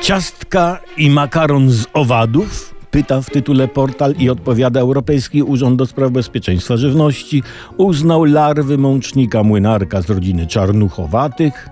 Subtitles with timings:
[0.00, 2.74] Ciastka i makaron z owadów?
[2.90, 7.42] Pyta w tytule portal i odpowiada Europejski Urząd do Spraw Bezpieczeństwa Żywności.
[7.76, 11.68] Uznał larwy mącznika młynarka z rodziny czarnuchowatych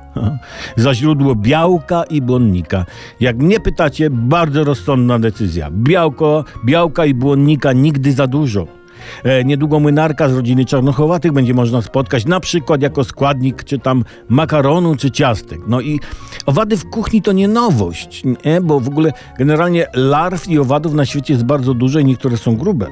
[0.77, 2.85] za źródło białka i błonnika.
[3.21, 5.71] Jak mnie pytacie, bardzo rozsądna decyzja.
[5.71, 8.78] Białko, białka i błonnika nigdy za dużo.
[9.25, 14.05] E, niedługo młynarka z rodziny czarnochowatych będzie można spotkać na przykład jako składnik czy tam
[14.29, 15.61] makaronu czy ciastek.
[15.69, 16.01] No i
[16.47, 18.61] owady w kuchni to nie nowość, nie?
[18.61, 22.57] bo w ogóle generalnie larw i owadów na świecie jest bardzo dużo i niektóre są
[22.57, 22.87] grube.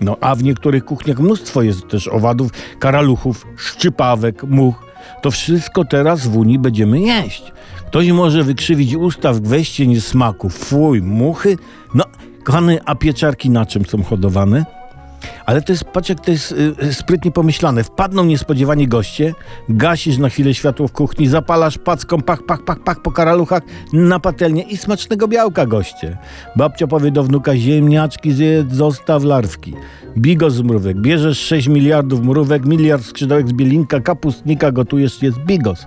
[0.00, 4.74] No a w niektórych kuchniach mnóstwo jest też owadów, karaluchów, szczypawek, much.
[5.22, 7.52] To wszystko teraz w Unii będziemy jeść.
[7.86, 10.48] Ktoś może wykrzywić usta w gwieździe niesmaku.
[10.48, 11.56] Fuj, muchy.
[11.94, 12.04] No,
[12.44, 14.75] kochany, a pieczarki na czym są hodowane?
[15.46, 17.84] Ale to jest, patrz jak to jest y, sprytnie pomyślane.
[17.84, 19.34] Wpadną niespodziewanie goście,
[19.68, 24.20] gasisz na chwilę światło w kuchni, zapalasz packą, pach, pach, pach, pach po karaluchach na
[24.20, 26.18] patelnię i smacznego białka goście.
[26.56, 29.74] Babcia powie do wnuka, ziemniaczki zjedz, zostaw larwki.
[30.18, 31.00] Bigos z mrówek.
[31.00, 35.86] Bierzesz 6 miliardów mrówek, miliard skrzydełek z bielinka, kapustnika, gotujesz, jest bigos.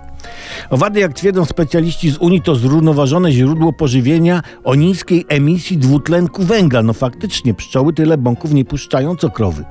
[0.70, 6.82] Owady, jak twierdzą specjaliści z Unii, to zrównoważone źródło pożywienia o niskiej emisji dwutlenku węgla.
[6.82, 9.64] No faktycznie, pszczoły tyle bąków nie puszczają co krowy.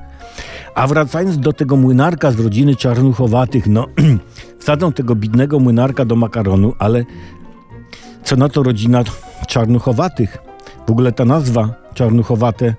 [0.74, 3.86] A wracając do tego młynarka z rodziny czarnuchowatych, no
[4.60, 7.04] wsadzą tego bidnego młynarka do makaronu, ale
[8.24, 9.04] co na to rodzina
[9.48, 10.38] czarnuchowatych?
[10.86, 12.74] W ogóle ta nazwa czarnuchowate,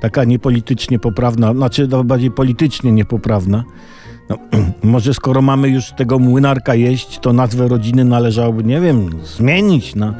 [0.00, 3.64] taka niepolitycznie poprawna, znaczy bardziej politycznie niepoprawna,
[4.28, 4.38] no,
[4.82, 10.14] może skoro mamy już tego młynarka jeść, to nazwę rodziny należałoby, nie wiem, zmienić na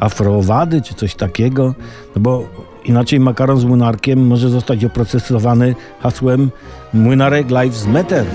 [0.00, 1.74] afroowady czy coś takiego,
[2.16, 2.48] no bo
[2.84, 6.50] inaczej makaron z młynarkiem może zostać oprocesowany hasłem
[6.94, 8.26] Młynarek Lives Matter.